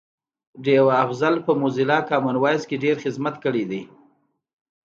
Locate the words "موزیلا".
1.61-1.99